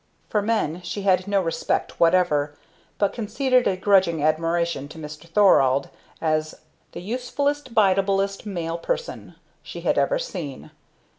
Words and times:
For 0.29 0.41
men 0.41 0.81
she 0.81 1.03
had 1.03 1.27
no 1.27 1.43
respect 1.43 1.99
whatever, 1.99 2.55
but 2.97 3.13
conceded 3.13 3.67
a 3.67 3.77
grudging 3.77 4.23
admiration 4.23 4.87
to 4.87 4.97
Mr. 4.97 5.25
Thorald 5.27 5.89
as 6.19 6.55
"the 6.93 7.01
usefullest 7.01 7.75
biddablest 7.75 8.43
male 8.47 8.79
person" 8.79 9.35
she 9.61 9.81
had 9.81 9.99
ever 9.99 10.17
seen. 10.17 10.71